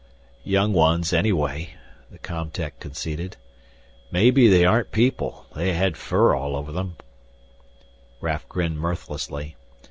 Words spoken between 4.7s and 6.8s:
people. They had fur all over